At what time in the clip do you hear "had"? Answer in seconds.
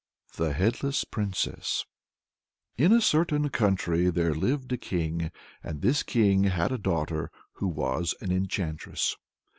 6.45-6.71